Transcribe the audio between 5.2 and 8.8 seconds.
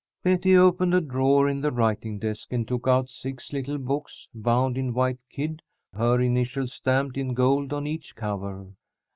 kid, her initials stamped in gold on each cover.